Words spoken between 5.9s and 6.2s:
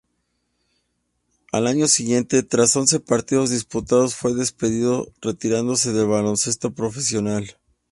del